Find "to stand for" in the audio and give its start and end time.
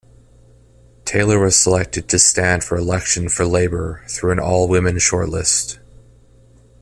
2.09-2.75